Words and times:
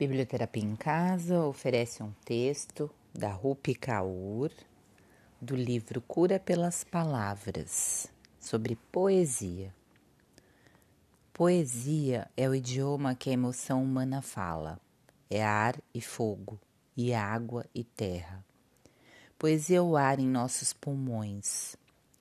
Biblioterapia 0.00 0.64
em 0.64 0.76
Casa 0.76 1.44
oferece 1.44 2.02
um 2.02 2.10
texto 2.24 2.90
da 3.12 3.30
Rupi 3.30 3.74
Kaur 3.74 4.50
do 5.38 5.54
livro 5.54 6.00
Cura 6.00 6.40
pelas 6.40 6.82
Palavras 6.82 8.10
sobre 8.40 8.76
poesia. 8.90 9.74
Poesia 11.34 12.30
é 12.34 12.48
o 12.48 12.54
idioma 12.54 13.14
que 13.14 13.28
a 13.28 13.34
emoção 13.34 13.84
humana 13.84 14.22
fala. 14.22 14.80
É 15.28 15.44
ar 15.44 15.78
e 15.92 16.00
fogo, 16.00 16.58
e 16.96 17.12
água 17.12 17.66
e 17.74 17.84
terra. 17.84 18.42
Poesia 19.38 19.76
é 19.76 19.82
o 19.82 19.98
ar 19.98 20.18
em 20.18 20.26
nossos 20.26 20.72
pulmões, 20.72 21.76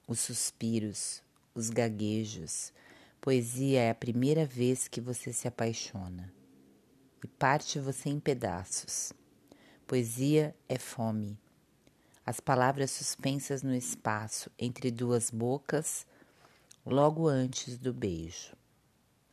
os 0.06 0.20
suspiros, 0.20 1.24
os 1.56 1.70
gaguejos. 1.70 2.74
Poesia 3.22 3.80
é 3.84 3.90
a 3.90 3.96
primeira 3.96 4.46
vez 4.46 4.90
que 4.90 5.00
você 5.00 5.32
se 5.32 5.48
apaixona 5.48 6.38
e 7.24 7.28
parte 7.28 7.80
você 7.80 8.10
em 8.10 8.20
pedaços. 8.20 9.14
Poesia 9.86 10.56
é 10.68 10.78
fome. 10.78 11.38
As 12.26 12.40
palavras 12.40 12.92
suspensas 12.92 13.64
no 13.64 13.74
espaço 13.74 14.52
entre 14.58 14.92
duas 14.92 15.32
bocas, 15.32 16.06
logo 16.86 17.28
antes 17.28 17.78
do 17.78 17.94
beijo. 17.94 18.56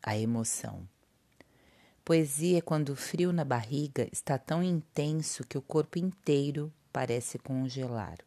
A 0.03 0.17
emoção. 0.17 0.89
Poesia 2.05 2.59
é 2.59 2.61
quando 2.61 2.91
o 2.91 2.97
frio 2.97 3.33
na 3.33 3.45
barriga 3.45 4.09
está 4.13 4.39
tão 4.39 4.63
intenso 4.63 5.45
que 5.45 5.59
o 5.59 5.63
corpo 5.63 5.99
inteiro 5.99 6.73
parece 6.93 7.39
congelar. 7.39 8.19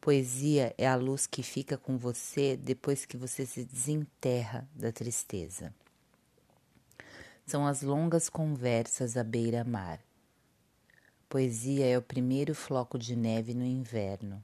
Poesia 0.00 0.74
é 0.76 0.86
a 0.86 0.96
luz 0.96 1.26
que 1.26 1.42
fica 1.42 1.78
com 1.78 1.96
você 1.96 2.56
depois 2.56 3.04
que 3.04 3.16
você 3.16 3.46
se 3.46 3.64
desenterra 3.64 4.68
da 4.74 4.90
tristeza 4.90 5.72
são 7.46 7.66
as 7.66 7.82
longas 7.82 8.28
conversas 8.30 9.16
à 9.16 9.22
beira-mar. 9.22 10.00
Poesia 11.28 11.86
é 11.86 11.98
o 11.98 12.02
primeiro 12.02 12.54
floco 12.54 12.98
de 12.98 13.14
neve 13.14 13.54
no 13.54 13.64
inverno. 13.64 14.42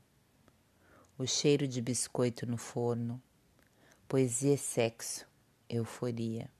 O 1.17 1.27
cheiro 1.27 1.67
de 1.67 1.81
biscoito 1.81 2.47
no 2.47 2.57
forno. 2.57 3.21
Poesia 4.07 4.55
é 4.55 4.57
sexo, 4.57 5.27
euforia. 5.69 6.51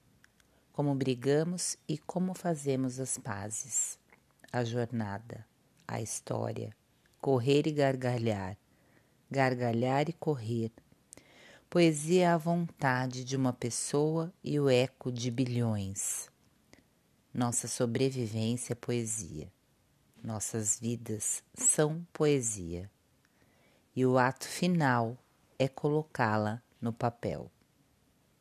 Como 0.73 0.95
brigamos 0.95 1.77
e 1.87 1.97
como 1.97 2.33
fazemos 2.33 2.99
as 2.99 3.17
pazes. 3.17 3.99
A 4.51 4.63
jornada, 4.63 5.45
a 5.87 6.01
história. 6.01 6.75
Correr 7.19 7.67
e 7.67 7.71
gargalhar. 7.71 8.57
Gargalhar 9.29 10.09
e 10.09 10.13
correr. 10.13 10.71
Poesia 11.69 12.23
é 12.23 12.27
a 12.27 12.37
vontade 12.37 13.23
de 13.23 13.35
uma 13.35 13.53
pessoa 13.53 14.33
e 14.43 14.59
o 14.59 14.69
eco 14.69 15.11
de 15.11 15.29
bilhões. 15.29 16.30
Nossa 17.33 17.65
sobrevivência 17.65 18.73
é 18.73 18.75
poesia. 18.75 19.49
Nossas 20.21 20.77
vidas 20.77 21.41
são 21.53 22.05
poesia. 22.11 22.91
E 23.95 24.05
o 24.05 24.17
ato 24.17 24.45
final 24.45 25.17
é 25.57 25.69
colocá-la 25.69 26.61
no 26.81 26.91
papel. 26.91 27.49